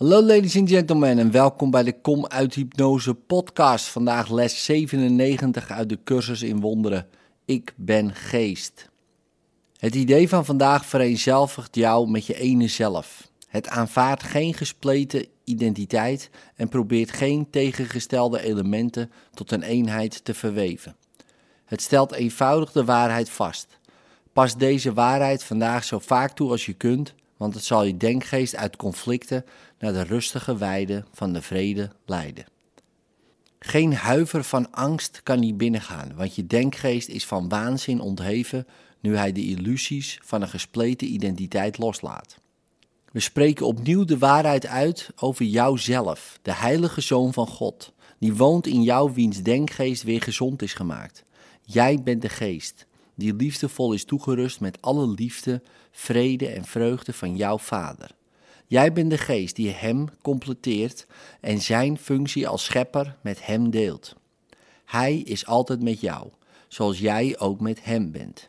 Hallo 0.00 0.22
ladies 0.22 0.56
and 0.56 0.68
gentlemen 0.68 1.18
en 1.18 1.30
welkom 1.30 1.70
bij 1.70 1.82
de 1.82 2.00
Kom 2.00 2.26
uit 2.26 2.54
Hypnose 2.54 3.14
podcast. 3.14 3.86
Vandaag 3.86 4.30
les 4.30 4.64
97 4.64 5.70
uit 5.70 5.88
de 5.88 5.98
cursus 6.04 6.42
in 6.42 6.60
wonderen. 6.60 7.06
Ik 7.44 7.74
ben 7.76 8.14
geest. 8.14 8.88
Het 9.78 9.94
idee 9.94 10.28
van 10.28 10.44
vandaag 10.44 10.86
vereenzelvigt 10.86 11.74
jou 11.74 12.10
met 12.10 12.26
je 12.26 12.34
ene 12.34 12.68
zelf. 12.68 13.30
Het 13.48 13.68
aanvaardt 13.68 14.22
geen 14.22 14.54
gespleten 14.54 15.26
identiteit 15.44 16.30
en 16.54 16.68
probeert 16.68 17.10
geen 17.10 17.50
tegengestelde 17.50 18.42
elementen 18.42 19.10
tot 19.34 19.50
een 19.50 19.62
eenheid 19.62 20.24
te 20.24 20.34
verweven. 20.34 20.96
Het 21.64 21.82
stelt 21.82 22.12
eenvoudig 22.12 22.72
de 22.72 22.84
waarheid 22.84 23.30
vast. 23.30 23.78
Pas 24.32 24.56
deze 24.56 24.92
waarheid 24.92 25.44
vandaag 25.44 25.84
zo 25.84 25.98
vaak 25.98 26.32
toe 26.32 26.50
als 26.50 26.66
je 26.66 26.74
kunt, 26.74 27.14
want 27.40 27.54
het 27.54 27.64
zal 27.64 27.84
je 27.84 27.96
denkgeest 27.96 28.56
uit 28.56 28.76
conflicten 28.76 29.44
naar 29.78 29.92
de 29.92 30.02
rustige 30.02 30.56
weide 30.56 31.04
van 31.12 31.32
de 31.32 31.42
vrede 31.42 31.90
leiden. 32.06 32.44
Geen 33.58 33.94
huiver 33.94 34.44
van 34.44 34.72
angst 34.72 35.20
kan 35.22 35.42
hier 35.42 35.56
binnengaan, 35.56 36.14
want 36.16 36.34
je 36.34 36.46
denkgeest 36.46 37.08
is 37.08 37.26
van 37.26 37.48
waanzin 37.48 38.00
ontheven 38.00 38.66
nu 39.00 39.16
hij 39.16 39.32
de 39.32 39.46
illusies 39.46 40.18
van 40.22 40.42
een 40.42 40.48
gespleten 40.48 41.12
identiteit 41.12 41.78
loslaat. 41.78 42.36
We 43.12 43.20
spreken 43.20 43.66
opnieuw 43.66 44.04
de 44.04 44.18
waarheid 44.18 44.66
uit 44.66 45.10
over 45.16 45.44
jouzelf, 45.44 46.38
de 46.42 46.54
heilige 46.54 47.00
zoon 47.00 47.32
van 47.32 47.46
God, 47.46 47.92
die 48.18 48.34
woont 48.34 48.66
in 48.66 48.82
jou 48.82 49.12
wiens 49.14 49.42
denkgeest 49.42 50.02
weer 50.02 50.22
gezond 50.22 50.62
is 50.62 50.74
gemaakt. 50.74 51.24
Jij 51.64 52.02
bent 52.02 52.22
de 52.22 52.28
geest, 52.28 52.86
die 53.20 53.34
liefdevol 53.34 53.92
is 53.92 54.04
toegerust 54.04 54.60
met 54.60 54.82
alle 54.82 55.08
liefde, 55.08 55.62
vrede 55.90 56.48
en 56.48 56.64
vreugde 56.64 57.12
van 57.12 57.36
jouw 57.36 57.58
Vader. 57.58 58.10
Jij 58.66 58.92
bent 58.92 59.10
de 59.10 59.18
geest 59.18 59.56
die 59.56 59.70
Hem 59.70 60.06
completeert 60.22 61.06
en 61.40 61.60
Zijn 61.60 61.98
functie 61.98 62.48
als 62.48 62.64
schepper 62.64 63.16
met 63.22 63.46
Hem 63.46 63.70
deelt. 63.70 64.14
Hij 64.84 65.16
is 65.16 65.46
altijd 65.46 65.82
met 65.82 66.00
jou, 66.00 66.28
zoals 66.68 66.98
jij 66.98 67.38
ook 67.38 67.60
met 67.60 67.84
Hem 67.84 68.10
bent. 68.10 68.48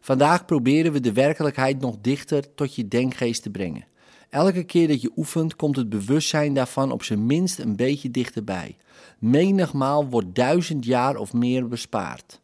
Vandaag 0.00 0.44
proberen 0.44 0.92
we 0.92 1.00
de 1.00 1.12
werkelijkheid 1.12 1.80
nog 1.80 1.96
dichter 2.00 2.54
tot 2.54 2.74
je 2.74 2.88
denkgeest 2.88 3.42
te 3.42 3.50
brengen. 3.50 3.86
Elke 4.30 4.64
keer 4.64 4.88
dat 4.88 5.02
je 5.02 5.12
oefent, 5.16 5.56
komt 5.56 5.76
het 5.76 5.88
bewustzijn 5.88 6.54
daarvan 6.54 6.92
op 6.92 7.02
zijn 7.02 7.26
minst 7.26 7.58
een 7.58 7.76
beetje 7.76 8.10
dichterbij. 8.10 8.76
Menigmaal 9.18 10.08
wordt 10.08 10.34
duizend 10.34 10.84
jaar 10.84 11.16
of 11.16 11.32
meer 11.32 11.68
bespaard. 11.68 12.41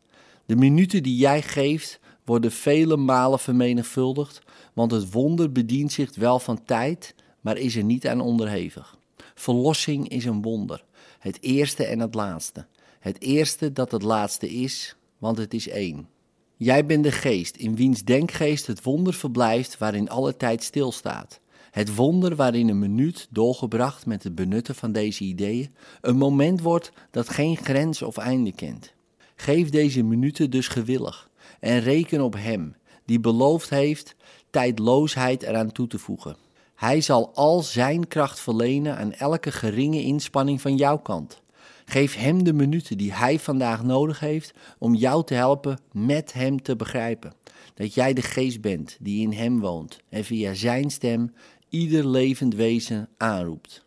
De 0.48 0.56
minuten 0.56 1.02
die 1.02 1.16
jij 1.16 1.42
geeft, 1.42 2.00
worden 2.24 2.52
vele 2.52 2.96
malen 2.96 3.38
vermenigvuldigd, 3.38 4.42
want 4.74 4.90
het 4.90 5.12
wonder 5.12 5.52
bedient 5.52 5.92
zich 5.92 6.14
wel 6.14 6.38
van 6.38 6.64
tijd, 6.64 7.14
maar 7.40 7.56
is 7.56 7.76
er 7.76 7.84
niet 7.84 8.08
aan 8.08 8.20
onderhevig. 8.20 8.98
Verlossing 9.34 10.08
is 10.08 10.24
een 10.24 10.42
wonder, 10.42 10.84
het 11.18 11.38
eerste 11.42 11.84
en 11.84 12.00
het 12.00 12.14
laatste. 12.14 12.66
Het 13.00 13.20
eerste 13.20 13.72
dat 13.72 13.90
het 13.90 14.02
laatste 14.02 14.50
is, 14.50 14.96
want 15.18 15.38
het 15.38 15.54
is 15.54 15.68
één. 15.68 16.08
Jij 16.56 16.86
bent 16.86 17.04
de 17.04 17.12
geest, 17.12 17.56
in 17.56 17.76
wiens 17.76 18.04
denkgeest 18.04 18.66
het 18.66 18.82
wonder 18.82 19.14
verblijft 19.14 19.78
waarin 19.78 20.10
alle 20.10 20.36
tijd 20.36 20.62
stilstaat. 20.62 21.40
Het 21.70 21.94
wonder 21.94 22.36
waarin 22.36 22.68
een 22.68 22.78
minuut, 22.78 23.26
doorgebracht 23.30 24.06
met 24.06 24.22
het 24.22 24.34
benutten 24.34 24.74
van 24.74 24.92
deze 24.92 25.24
ideeën, 25.24 25.74
een 26.00 26.16
moment 26.16 26.60
wordt 26.60 26.92
dat 27.10 27.28
geen 27.28 27.56
grens 27.56 28.02
of 28.02 28.16
einde 28.16 28.52
kent. 28.52 28.96
Geef 29.40 29.70
deze 29.70 30.02
minuten 30.02 30.50
dus 30.50 30.68
gewillig 30.68 31.30
en 31.60 31.80
reken 31.80 32.20
op 32.20 32.34
Hem, 32.34 32.74
die 33.04 33.20
beloofd 33.20 33.70
heeft 33.70 34.16
tijdloosheid 34.50 35.42
eraan 35.42 35.72
toe 35.72 35.86
te 35.86 35.98
voegen. 35.98 36.36
Hij 36.74 37.00
zal 37.00 37.34
al 37.34 37.62
zijn 37.62 38.08
kracht 38.08 38.40
verlenen 38.40 38.96
aan 38.96 39.12
elke 39.12 39.52
geringe 39.52 40.02
inspanning 40.02 40.60
van 40.60 40.76
jouw 40.76 40.98
kant. 40.98 41.42
Geef 41.84 42.14
hem 42.14 42.44
de 42.44 42.52
minuten 42.52 42.98
die 42.98 43.12
hij 43.12 43.38
vandaag 43.38 43.82
nodig 43.82 44.20
heeft 44.20 44.54
om 44.78 44.94
jou 44.94 45.24
te 45.24 45.34
helpen 45.34 45.80
met 45.92 46.32
hem 46.32 46.62
te 46.62 46.76
begrijpen. 46.76 47.32
Dat 47.74 47.94
jij 47.94 48.12
de 48.12 48.22
geest 48.22 48.60
bent 48.60 48.96
die 49.00 49.22
in 49.22 49.32
hem 49.32 49.60
woont 49.60 50.00
en 50.08 50.24
via 50.24 50.54
zijn 50.54 50.90
stem 50.90 51.32
ieder 51.68 52.08
levend 52.08 52.54
wezen 52.54 53.08
aanroept. 53.16 53.84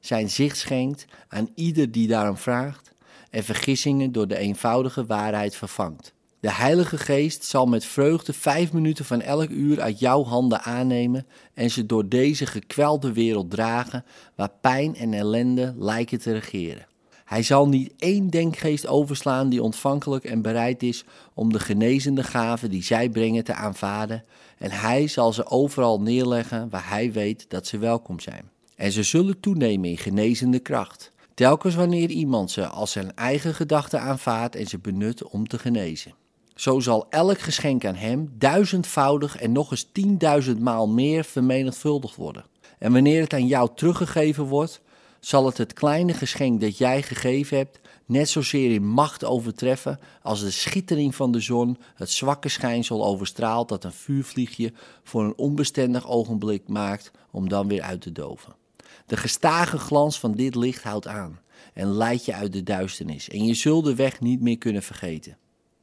Zijn 0.00 0.30
zicht 0.30 0.56
schenkt 0.56 1.04
aan 1.28 1.48
ieder 1.54 1.92
die 1.92 2.08
daarom 2.08 2.36
vraagt 2.36 2.93
en 3.34 3.44
vergissingen 3.44 4.12
door 4.12 4.28
de 4.28 4.36
eenvoudige 4.36 5.06
waarheid 5.06 5.56
vervangt. 5.56 6.12
De 6.40 6.52
Heilige 6.52 6.98
Geest 6.98 7.44
zal 7.44 7.66
met 7.66 7.84
vreugde 7.84 8.32
vijf 8.32 8.72
minuten 8.72 9.04
van 9.04 9.20
elk 9.20 9.48
uur 9.48 9.80
uit 9.80 9.98
jouw 9.98 10.24
handen 10.24 10.62
aannemen 10.62 11.26
en 11.54 11.70
ze 11.70 11.86
door 11.86 12.08
deze 12.08 12.46
gekwelde 12.46 13.12
wereld 13.12 13.50
dragen 13.50 14.04
waar 14.34 14.50
pijn 14.60 14.96
en 14.96 15.14
ellende 15.14 15.74
lijken 15.78 16.18
te 16.18 16.32
regeren. 16.32 16.86
Hij 17.24 17.42
zal 17.42 17.68
niet 17.68 17.92
één 17.98 18.30
denkgeest 18.30 18.86
overslaan 18.86 19.48
die 19.48 19.62
ontvankelijk 19.62 20.24
en 20.24 20.42
bereid 20.42 20.82
is 20.82 21.04
om 21.34 21.52
de 21.52 21.60
genezende 21.60 22.22
gaven 22.22 22.70
die 22.70 22.82
zij 22.82 23.08
brengen 23.08 23.44
te 23.44 23.54
aanvaarden, 23.54 24.24
en 24.58 24.70
hij 24.70 25.06
zal 25.08 25.32
ze 25.32 25.46
overal 25.46 26.00
neerleggen 26.00 26.68
waar 26.68 26.88
hij 26.88 27.12
weet 27.12 27.44
dat 27.48 27.66
ze 27.66 27.78
welkom 27.78 28.20
zijn. 28.20 28.50
En 28.76 28.92
ze 28.92 29.02
zullen 29.02 29.40
toenemen 29.40 29.90
in 29.90 29.98
genezende 29.98 30.58
kracht, 30.58 31.12
telkens 31.34 31.74
wanneer 31.74 32.10
iemand 32.10 32.50
ze 32.50 32.66
als 32.66 32.92
zijn 32.92 33.16
eigen 33.16 33.54
gedachten 33.54 34.00
aanvaardt 34.00 34.56
en 34.56 34.66
ze 34.66 34.78
benut 34.78 35.24
om 35.24 35.48
te 35.48 35.58
genezen. 35.58 36.14
Zo 36.54 36.80
zal 36.80 37.06
elk 37.10 37.38
geschenk 37.38 37.84
aan 37.84 37.94
hem 37.94 38.32
duizendvoudig 38.38 39.36
en 39.36 39.52
nog 39.52 39.70
eens 39.70 39.88
tienduizendmaal 39.92 40.88
meer 40.88 41.24
vermenigvuldigd 41.24 42.16
worden. 42.16 42.44
En 42.78 42.92
wanneer 42.92 43.22
het 43.22 43.32
aan 43.32 43.46
jou 43.46 43.70
teruggegeven 43.74 44.44
wordt, 44.44 44.80
zal 45.20 45.46
het 45.46 45.58
het 45.58 45.72
kleine 45.72 46.14
geschenk 46.14 46.60
dat 46.60 46.78
jij 46.78 47.02
gegeven 47.02 47.56
hebt 47.56 47.80
net 48.06 48.28
zozeer 48.28 48.72
in 48.74 48.86
macht 48.86 49.24
overtreffen 49.24 49.98
als 50.22 50.40
de 50.40 50.50
schittering 50.50 51.14
van 51.14 51.32
de 51.32 51.40
zon 51.40 51.78
het 51.94 52.10
zwakke 52.10 52.48
schijnsel 52.48 53.04
overstraalt 53.04 53.68
dat 53.68 53.84
een 53.84 53.92
vuurvliegje 53.92 54.72
voor 55.02 55.24
een 55.24 55.36
onbestendig 55.36 56.08
ogenblik 56.08 56.68
maakt 56.68 57.10
om 57.30 57.48
dan 57.48 57.68
weer 57.68 57.82
uit 57.82 58.00
te 58.00 58.12
doven. 58.12 58.54
De 59.06 59.16
gestage 59.16 59.78
glans 59.78 60.20
van 60.20 60.32
dit 60.32 60.54
licht 60.54 60.82
houdt 60.82 61.06
aan 61.06 61.40
en 61.74 61.96
leidt 61.96 62.24
je 62.24 62.34
uit 62.34 62.52
de 62.52 62.62
duisternis 62.62 63.28
en 63.28 63.44
je 63.44 63.54
zult 63.54 63.84
de 63.84 63.94
weg 63.94 64.20
niet 64.20 64.40
meer 64.40 64.58
kunnen 64.58 64.82
vergeten. 64.82 65.36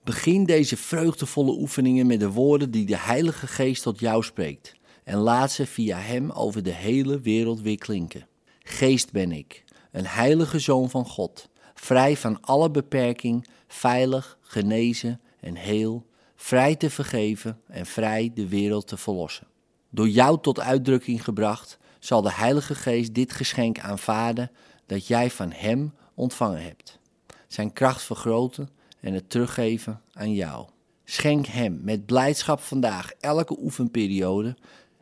Begin 0.04 0.44
deze 0.44 0.78
vreugdevolle 0.78 1.52
oefeningen 1.52 2.08
met 2.08 2.20
de 2.20 2.32
woorden 2.32 2.72
die 2.72 2.86
de 2.86 2.98
Heilige 2.98 3.48
Geest 3.48 3.84
tot 3.84 4.00
jou 4.00 4.24
spreekt 4.24 4.76
en 5.04 5.18
laat 5.18 5.52
ze 5.52 5.66
via 5.66 5.98
Hem 5.98 6.32
over 6.32 6.64
de 6.64 6.74
hele 6.74 7.20
wereld 7.20 7.62
weer 7.62 7.78
klinken. 7.78 8.28
Geest 8.60 9.12
ben 9.12 9.32
ik, 9.32 9.64
een 9.92 10.06
heilige 10.06 10.60
zoon 10.60 10.90
van 10.90 11.06
God, 11.06 11.50
vrij 11.74 12.18
van 12.18 12.42
alle 12.42 12.72
beperking, 12.72 13.48
veilig, 13.68 14.38
genezen 14.42 15.22
en 15.40 15.56
heel, 15.56 16.06
vrij 16.36 16.76
te 16.76 16.90
vergeven 16.90 17.62
en 17.68 17.86
vrij 17.86 18.32
de 18.34 18.48
wereld 18.48 18.88
te 18.88 18.98
verlossen. 18.98 19.48
Door 19.90 20.10
jou 20.10 20.42
tot 20.42 20.60
uitdrukking 20.60 21.24
gebracht, 21.24 21.78
zal 22.02 22.22
de 22.22 22.34
Heilige 22.34 22.76
Geest 22.76 23.14
dit 23.14 23.32
geschenk 23.32 23.80
aanvaarden 23.80 24.52
dat 24.86 25.08
jij 25.08 25.32
van 25.32 25.52
Hem 25.52 25.94
ontvangen 26.14 26.64
hebt. 26.64 27.00
Zijn 27.48 27.74
kracht 27.74 28.02
vergroten 28.02 28.70
en 29.00 29.14
het 29.14 29.30
teruggeven 29.30 30.02
aan 30.14 30.34
jou. 30.34 30.68
Schenk 31.06 31.46
Hem 31.46 31.80
met 31.84 32.06
blijdschap 32.06 32.60
vandaag 32.60 33.12
elke 33.20 33.58
oefenperiode 33.60 34.56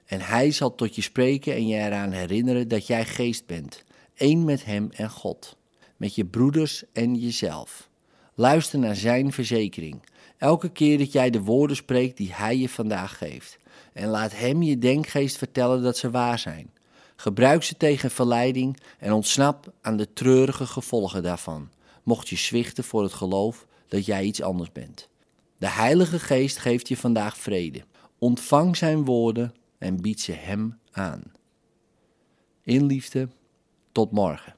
en 0.06 0.22
hij 0.22 0.52
zal 0.52 0.76
tot 0.76 0.96
je 0.96 1.02
spreken 1.02 1.54
en 1.54 1.68
je 1.68 1.76
eraan 1.76 2.12
herinneren 2.12 2.68
dat 2.68 2.88
jij 2.88 3.06
geest 3.06 3.46
bent, 3.46 3.84
één 4.14 4.46
met 4.46 4.66
hem 4.66 4.90
en 4.92 5.10
God, 5.10 5.58
met 5.98 6.16
je 6.16 6.26
broeders 6.26 6.84
en 6.94 7.16
jezelf. 7.16 7.90
Luister 8.36 8.80
naar 8.80 8.96
zijn 8.96 9.32
verzekering, 9.32 10.02
elke 10.38 10.70
keer 10.70 10.98
dat 10.98 11.12
jij 11.12 11.30
de 11.30 11.42
woorden 11.42 11.76
spreekt 11.76 12.18
die 12.18 12.34
hij 12.34 12.58
je 12.58 12.70
vandaag 12.70 13.18
geeft. 13.18 13.58
En 13.94 14.08
laat 14.08 14.36
hem 14.36 14.62
je 14.62 14.78
denkgeest 14.78 15.38
vertellen 15.38 15.84
dat 15.84 15.98
ze 15.98 16.10
waar 16.12 16.40
zijn. 16.40 16.72
Gebruik 17.20 17.64
ze 17.64 17.78
tegen 17.78 18.12
verleiding 18.12 18.78
en 19.00 19.12
ontsnap 19.12 19.74
aan 19.82 19.98
de 19.98 20.14
treurige 20.14 20.66
gevolgen 20.66 21.24
daarvan, 21.24 21.70
mocht 22.04 22.30
je 22.30 22.36
zwichten 22.36 22.84
voor 22.84 23.04
het 23.04 23.14
geloof 23.14 23.68
dat 23.88 24.06
jij 24.06 24.24
iets 24.24 24.42
anders 24.42 24.72
bent. 24.72 25.10
De 25.58 25.70
Heilige 25.70 26.20
Geest 26.20 26.58
geeft 26.58 26.88
je 26.88 26.98
vandaag 26.98 27.38
vrede. 27.38 27.84
Ontvang 28.18 28.78
zijn 28.78 29.06
woorden 29.06 29.54
en 29.78 30.02
bied 30.02 30.22
ze 30.22 30.32
Hem 30.32 30.80
aan. 30.92 31.24
In 32.64 32.86
liefde, 32.86 33.30
tot 33.92 34.12
morgen. 34.12 34.56